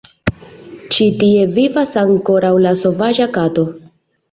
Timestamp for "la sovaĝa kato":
2.65-3.71